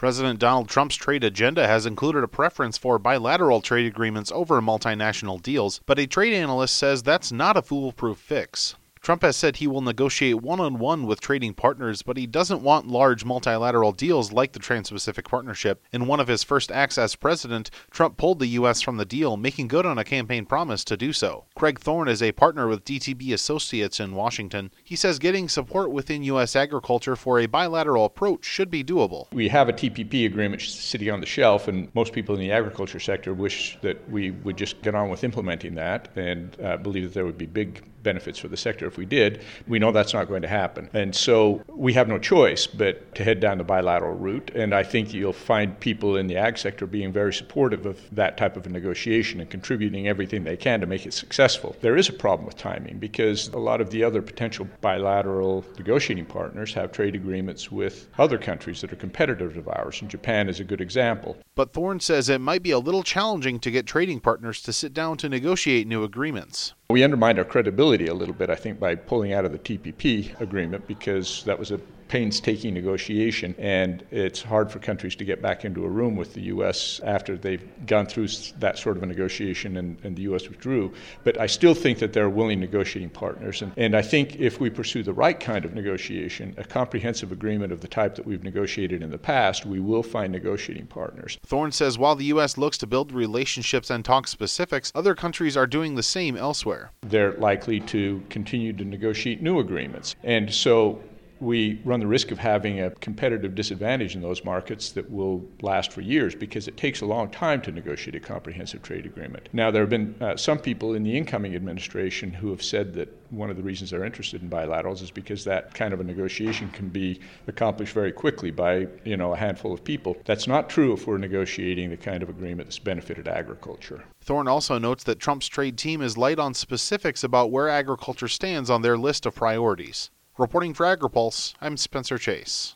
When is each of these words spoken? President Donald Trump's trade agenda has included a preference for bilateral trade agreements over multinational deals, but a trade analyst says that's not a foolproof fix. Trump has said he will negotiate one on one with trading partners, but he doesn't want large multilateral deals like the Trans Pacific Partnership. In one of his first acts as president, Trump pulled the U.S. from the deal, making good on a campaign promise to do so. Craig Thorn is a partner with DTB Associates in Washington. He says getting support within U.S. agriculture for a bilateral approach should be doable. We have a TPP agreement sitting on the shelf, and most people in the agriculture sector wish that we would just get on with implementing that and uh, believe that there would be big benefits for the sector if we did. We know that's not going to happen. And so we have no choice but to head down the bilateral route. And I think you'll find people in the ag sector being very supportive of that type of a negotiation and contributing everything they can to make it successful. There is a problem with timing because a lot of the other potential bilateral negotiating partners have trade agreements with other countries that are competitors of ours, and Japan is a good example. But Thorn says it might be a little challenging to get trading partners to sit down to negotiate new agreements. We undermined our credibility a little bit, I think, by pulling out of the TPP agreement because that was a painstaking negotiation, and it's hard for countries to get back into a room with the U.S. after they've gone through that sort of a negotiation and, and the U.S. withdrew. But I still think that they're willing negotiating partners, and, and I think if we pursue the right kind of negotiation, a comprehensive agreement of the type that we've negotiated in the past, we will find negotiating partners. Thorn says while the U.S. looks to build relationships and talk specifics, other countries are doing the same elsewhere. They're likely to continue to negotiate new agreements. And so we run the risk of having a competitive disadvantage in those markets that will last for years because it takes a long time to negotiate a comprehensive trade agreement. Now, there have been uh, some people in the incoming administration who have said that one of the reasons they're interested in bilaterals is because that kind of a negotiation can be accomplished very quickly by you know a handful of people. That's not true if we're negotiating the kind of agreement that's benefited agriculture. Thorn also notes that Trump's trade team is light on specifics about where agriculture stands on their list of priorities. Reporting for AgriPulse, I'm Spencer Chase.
President 0.00 0.38
Donald 0.38 0.66
Trump's 0.66 0.96
trade 0.96 1.22
agenda 1.22 1.66
has 1.66 1.84
included 1.84 2.24
a 2.24 2.26
preference 2.26 2.78
for 2.78 2.98
bilateral 2.98 3.60
trade 3.60 3.84
agreements 3.84 4.32
over 4.32 4.62
multinational 4.62 5.42
deals, 5.42 5.82
but 5.84 5.98
a 5.98 6.06
trade 6.06 6.32
analyst 6.32 6.74
says 6.74 7.02
that's 7.02 7.30
not 7.30 7.54
a 7.54 7.60
foolproof 7.60 8.16
fix. 8.16 8.76
Trump 9.10 9.22
has 9.22 9.36
said 9.36 9.56
he 9.56 9.66
will 9.66 9.80
negotiate 9.80 10.40
one 10.40 10.60
on 10.60 10.78
one 10.78 11.04
with 11.04 11.20
trading 11.20 11.52
partners, 11.52 12.00
but 12.00 12.16
he 12.16 12.28
doesn't 12.28 12.62
want 12.62 12.86
large 12.86 13.24
multilateral 13.24 13.90
deals 13.90 14.30
like 14.30 14.52
the 14.52 14.60
Trans 14.60 14.88
Pacific 14.88 15.28
Partnership. 15.28 15.84
In 15.92 16.06
one 16.06 16.20
of 16.20 16.28
his 16.28 16.44
first 16.44 16.70
acts 16.70 16.96
as 16.96 17.16
president, 17.16 17.72
Trump 17.90 18.16
pulled 18.16 18.38
the 18.38 18.46
U.S. 18.46 18.80
from 18.80 18.98
the 18.98 19.04
deal, 19.04 19.36
making 19.36 19.66
good 19.66 19.84
on 19.84 19.98
a 19.98 20.04
campaign 20.04 20.46
promise 20.46 20.84
to 20.84 20.96
do 20.96 21.12
so. 21.12 21.46
Craig 21.56 21.80
Thorn 21.80 22.06
is 22.06 22.22
a 22.22 22.30
partner 22.30 22.68
with 22.68 22.84
DTB 22.84 23.32
Associates 23.32 23.98
in 23.98 24.14
Washington. 24.14 24.70
He 24.84 24.94
says 24.94 25.18
getting 25.18 25.48
support 25.48 25.90
within 25.90 26.22
U.S. 26.22 26.54
agriculture 26.54 27.16
for 27.16 27.40
a 27.40 27.46
bilateral 27.46 28.04
approach 28.04 28.44
should 28.44 28.70
be 28.70 28.84
doable. 28.84 29.26
We 29.32 29.48
have 29.48 29.68
a 29.68 29.72
TPP 29.72 30.26
agreement 30.26 30.62
sitting 30.62 31.10
on 31.10 31.18
the 31.18 31.26
shelf, 31.26 31.66
and 31.66 31.92
most 31.96 32.12
people 32.12 32.36
in 32.36 32.40
the 32.40 32.52
agriculture 32.52 33.00
sector 33.00 33.34
wish 33.34 33.76
that 33.82 34.08
we 34.08 34.30
would 34.30 34.56
just 34.56 34.80
get 34.82 34.94
on 34.94 35.08
with 35.08 35.24
implementing 35.24 35.74
that 35.74 36.16
and 36.16 36.56
uh, 36.60 36.76
believe 36.76 37.02
that 37.02 37.14
there 37.14 37.26
would 37.26 37.38
be 37.38 37.46
big 37.46 37.82
benefits 38.02 38.38
for 38.38 38.48
the 38.48 38.56
sector 38.56 38.86
if 38.86 38.96
we 39.00 39.06
did. 39.06 39.42
We 39.66 39.78
know 39.78 39.92
that's 39.92 40.12
not 40.12 40.28
going 40.28 40.42
to 40.42 40.48
happen. 40.48 40.90
And 40.92 41.16
so 41.16 41.62
we 41.68 41.94
have 41.94 42.06
no 42.06 42.18
choice 42.18 42.66
but 42.66 43.14
to 43.14 43.24
head 43.24 43.40
down 43.40 43.56
the 43.56 43.64
bilateral 43.64 44.14
route. 44.14 44.50
And 44.54 44.74
I 44.74 44.82
think 44.82 45.14
you'll 45.14 45.32
find 45.32 45.80
people 45.80 46.18
in 46.18 46.26
the 46.26 46.36
ag 46.36 46.58
sector 46.58 46.86
being 46.86 47.10
very 47.10 47.32
supportive 47.32 47.86
of 47.86 47.98
that 48.14 48.36
type 48.36 48.58
of 48.58 48.66
a 48.66 48.68
negotiation 48.68 49.40
and 49.40 49.48
contributing 49.48 50.06
everything 50.06 50.44
they 50.44 50.56
can 50.56 50.80
to 50.80 50.86
make 50.86 51.06
it 51.06 51.14
successful. 51.14 51.74
There 51.80 51.96
is 51.96 52.10
a 52.10 52.12
problem 52.12 52.44
with 52.44 52.58
timing 52.58 52.98
because 52.98 53.48
a 53.48 53.58
lot 53.58 53.80
of 53.80 53.88
the 53.88 54.04
other 54.04 54.20
potential 54.20 54.68
bilateral 54.82 55.64
negotiating 55.78 56.26
partners 56.26 56.74
have 56.74 56.92
trade 56.92 57.14
agreements 57.14 57.72
with 57.72 58.08
other 58.18 58.36
countries 58.36 58.82
that 58.82 58.92
are 58.92 58.96
competitors 58.96 59.56
of 59.56 59.66
ours, 59.68 60.02
and 60.02 60.10
Japan 60.10 60.46
is 60.50 60.60
a 60.60 60.64
good 60.64 60.82
example. 60.82 61.38
But 61.54 61.72
Thorn 61.72 62.00
says 62.00 62.28
it 62.28 62.42
might 62.42 62.62
be 62.62 62.72
a 62.72 62.78
little 62.78 63.02
challenging 63.02 63.60
to 63.60 63.70
get 63.70 63.86
trading 63.86 64.20
partners 64.20 64.60
to 64.62 64.74
sit 64.74 64.92
down 64.92 65.16
to 65.18 65.28
negotiate 65.30 65.86
new 65.86 66.04
agreements. 66.04 66.74
We 66.90 67.04
undermined 67.04 67.38
our 67.38 67.44
credibility 67.44 68.08
a 68.08 68.14
little 68.14 68.34
bit, 68.34 68.50
I 68.50 68.56
think, 68.56 68.80
by 68.80 68.96
pulling 68.96 69.32
out 69.32 69.44
of 69.44 69.52
the 69.52 69.58
TPP 69.58 70.40
agreement 70.40 70.88
because 70.88 71.44
that 71.44 71.56
was 71.56 71.70
a 71.70 71.80
painstaking 72.10 72.74
negotiation, 72.74 73.54
and 73.56 74.04
it's 74.10 74.42
hard 74.42 74.68
for 74.68 74.80
countries 74.80 75.14
to 75.14 75.24
get 75.24 75.40
back 75.40 75.64
into 75.64 75.84
a 75.84 75.88
room 75.88 76.16
with 76.16 76.34
the 76.34 76.40
U.S. 76.54 77.00
after 77.04 77.36
they've 77.36 77.62
gone 77.86 78.04
through 78.04 78.26
that 78.58 78.76
sort 78.76 78.96
of 78.96 79.04
a 79.04 79.06
negotiation 79.06 79.76
and, 79.76 79.96
and 80.02 80.16
the 80.16 80.22
U.S. 80.22 80.48
withdrew. 80.48 80.92
But 81.22 81.38
I 81.38 81.46
still 81.46 81.72
think 81.72 82.00
that 82.00 82.12
they're 82.12 82.28
willing 82.28 82.58
negotiating 82.58 83.10
partners, 83.10 83.62
and, 83.62 83.72
and 83.76 83.94
I 83.94 84.02
think 84.02 84.40
if 84.40 84.58
we 84.58 84.70
pursue 84.70 85.04
the 85.04 85.12
right 85.12 85.38
kind 85.38 85.64
of 85.64 85.72
negotiation, 85.72 86.52
a 86.58 86.64
comprehensive 86.64 87.30
agreement 87.30 87.72
of 87.72 87.80
the 87.80 87.86
type 87.86 88.16
that 88.16 88.26
we've 88.26 88.42
negotiated 88.42 89.04
in 89.04 89.10
the 89.10 89.18
past, 89.18 89.64
we 89.64 89.78
will 89.78 90.02
find 90.02 90.32
negotiating 90.32 90.88
partners. 90.88 91.38
Thorn 91.46 91.70
says 91.70 91.96
while 91.96 92.16
the 92.16 92.24
U.S. 92.24 92.58
looks 92.58 92.76
to 92.78 92.88
build 92.88 93.12
relationships 93.12 93.88
and 93.88 94.04
talk 94.04 94.26
specifics, 94.26 94.90
other 94.96 95.14
countries 95.14 95.56
are 95.56 95.66
doing 95.68 95.94
the 95.94 96.02
same 96.02 96.36
elsewhere. 96.36 96.90
They're 97.02 97.34
likely 97.34 97.78
to 97.80 98.20
continue 98.30 98.72
to 98.72 98.84
negotiate 98.84 99.40
new 99.40 99.60
agreements. 99.60 100.16
And 100.24 100.52
so 100.52 101.00
we 101.40 101.80
run 101.84 102.00
the 102.00 102.06
risk 102.06 102.30
of 102.30 102.38
having 102.38 102.80
a 102.80 102.90
competitive 102.90 103.54
disadvantage 103.54 104.14
in 104.14 104.22
those 104.22 104.44
markets 104.44 104.92
that 104.92 105.10
will 105.10 105.44
last 105.62 105.92
for 105.92 106.00
years 106.00 106.34
because 106.34 106.68
it 106.68 106.76
takes 106.76 107.00
a 107.00 107.06
long 107.06 107.30
time 107.30 107.62
to 107.62 107.72
negotiate 107.72 108.14
a 108.14 108.20
comprehensive 108.20 108.82
trade 108.82 109.06
agreement. 109.06 109.48
Now, 109.52 109.70
there 109.70 109.82
have 109.82 109.90
been 109.90 110.14
uh, 110.20 110.36
some 110.36 110.58
people 110.58 110.94
in 110.94 111.02
the 111.02 111.16
incoming 111.16 111.54
administration 111.54 112.30
who 112.30 112.50
have 112.50 112.62
said 112.62 112.92
that 112.94 113.08
one 113.30 113.48
of 113.48 113.56
the 113.56 113.62
reasons 113.62 113.90
they're 113.90 114.04
interested 114.04 114.42
in 114.42 114.50
bilaterals 114.50 115.02
is 115.02 115.10
because 115.10 115.44
that 115.44 115.72
kind 115.72 115.94
of 115.94 116.00
a 116.00 116.04
negotiation 116.04 116.70
can 116.70 116.88
be 116.88 117.20
accomplished 117.46 117.94
very 117.94 118.12
quickly 118.12 118.50
by 118.50 118.86
you 119.04 119.16
know 119.16 119.32
a 119.32 119.36
handful 119.36 119.72
of 119.72 119.82
people. 119.84 120.16
That's 120.24 120.46
not 120.46 120.68
true 120.68 120.92
if 120.92 121.06
we're 121.06 121.18
negotiating 121.18 121.90
the 121.90 121.96
kind 121.96 122.22
of 122.22 122.28
agreement 122.28 122.68
that's 122.68 122.78
benefited 122.78 123.28
agriculture. 123.28 124.04
Thorn 124.20 124.48
also 124.48 124.78
notes 124.78 125.04
that 125.04 125.18
Trump's 125.18 125.46
trade 125.46 125.78
team 125.78 126.02
is 126.02 126.18
light 126.18 126.38
on 126.38 126.54
specifics 126.54 127.24
about 127.24 127.50
where 127.50 127.68
agriculture 127.68 128.28
stands 128.28 128.68
on 128.68 128.82
their 128.82 128.98
list 128.98 129.26
of 129.26 129.34
priorities. 129.34 130.10
Reporting 130.40 130.72
for 130.72 130.86
AgriPulse, 130.86 131.52
I'm 131.60 131.76
Spencer 131.76 132.16
Chase. 132.16 132.74